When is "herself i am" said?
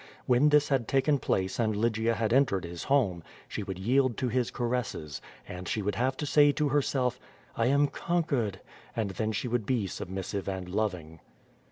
6.69-7.85